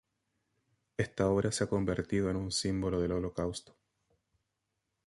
[0.97, 3.77] Esta obra se ha convertido en un símbolo del holocausto.